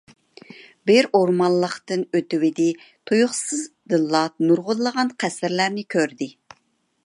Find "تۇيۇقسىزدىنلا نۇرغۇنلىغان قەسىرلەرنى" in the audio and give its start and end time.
3.11-5.89